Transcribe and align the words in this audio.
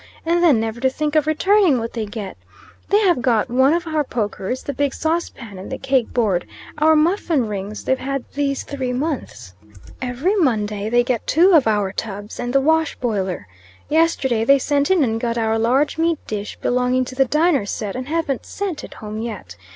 And 0.25 0.41
then, 0.41 0.59
never 0.59 0.79
to 0.79 0.89
think 0.89 1.15
of 1.15 1.27
returning 1.27 1.77
what 1.77 1.93
they 1.93 2.07
get. 2.07 2.35
They 2.89 3.01
have 3.01 3.21
got 3.21 3.51
one 3.51 3.71
of 3.71 3.85
our 3.85 4.03
pokers, 4.03 4.63
the 4.63 4.73
big 4.73 4.95
sauce 4.95 5.29
pan 5.29 5.59
and 5.59 5.71
the 5.71 5.77
cake 5.77 6.11
board. 6.11 6.47
Our 6.79 6.95
muffin 6.95 7.47
rings 7.47 7.83
they've 7.83 7.99
had 7.99 8.23
these 8.33 8.63
three 8.63 8.93
months. 8.93 9.53
Every 10.01 10.33
Monday 10.37 10.89
they 10.89 11.03
get 11.03 11.27
two 11.27 11.51
of 11.53 11.67
our 11.67 11.91
tubs 11.93 12.39
and 12.39 12.51
the 12.51 12.61
wash 12.61 12.95
boiler. 12.95 13.45
Yesterday 13.89 14.43
they 14.43 14.57
sent 14.57 14.89
in 14.89 15.03
and 15.03 15.21
got 15.21 15.37
our 15.37 15.59
large 15.59 15.99
meat 15.99 16.17
dish 16.25 16.57
belonging 16.59 17.05
to 17.05 17.13
the 17.13 17.25
dinner 17.25 17.67
set, 17.67 17.95
and 17.95 18.07
haven't 18.07 18.43
sent 18.43 18.83
it 18.83 18.95
home 18.95 19.19
yet. 19.21 19.55